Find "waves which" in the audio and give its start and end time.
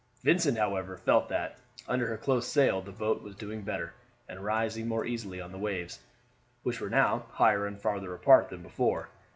5.59-6.81